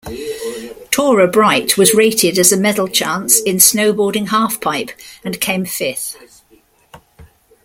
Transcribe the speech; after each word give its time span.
Torah 0.89 1.27
Bright 1.27 1.77
was 1.77 1.93
rated 1.93 2.39
as 2.39 2.51
a 2.51 2.57
medal 2.59 2.87
chance 2.87 3.39
in 3.39 3.57
snowboarding 3.57 4.29
half-pipe, 4.29 4.89
and 5.23 5.39
came 5.39 5.63
fifth. 5.63 6.17